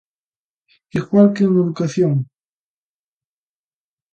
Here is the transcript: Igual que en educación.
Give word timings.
Igual 0.99 1.27
que 1.35 1.43
en 1.47 1.53
educación. 1.63 2.15